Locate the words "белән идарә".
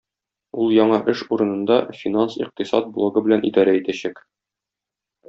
3.29-3.77